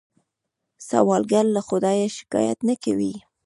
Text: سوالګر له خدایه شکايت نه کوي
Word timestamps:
سوالګر 0.87 1.45
له 1.55 1.61
خدایه 1.67 2.07
شکايت 2.17 2.59
نه 2.67 2.75
کوي 2.83 3.13